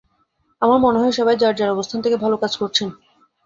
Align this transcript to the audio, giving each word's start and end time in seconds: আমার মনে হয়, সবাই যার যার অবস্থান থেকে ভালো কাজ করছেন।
আমার 0.61 0.79
মনে 0.79 0.99
হয়, 1.01 1.13
সবাই 1.19 1.35
যার 1.37 1.53
যার 1.55 1.73
অবস্থান 1.73 1.99
থেকে 2.01 2.17
ভালো 2.17 2.35
কাজ 2.37 2.53
করছেন। 2.57 2.87